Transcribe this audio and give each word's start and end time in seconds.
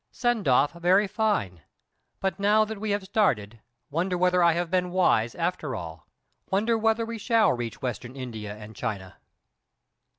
Send 0.09 0.47
off 0.47 0.73
very 0.73 1.05
fine; 1.07 1.61
but 2.19 2.39
now 2.39 2.65
that 2.65 2.79
we 2.81 2.89
have 2.89 3.03
started 3.03 3.59
wonder 3.91 4.17
whether 4.17 4.41
I 4.41 4.53
have 4.53 4.71
been 4.71 4.89
wise 4.89 5.35
after 5.35 5.75
all. 5.75 6.07
Wonder 6.49 6.75
whether 6.75 7.05
we 7.05 7.19
shall 7.19 7.53
reach 7.53 7.83
Western 7.83 8.15
India 8.15 8.55
and 8.55 8.75
China. 8.75 9.17